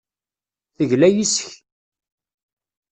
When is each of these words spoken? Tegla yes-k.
Tegla 0.75 1.07
yes-k. 1.15 1.47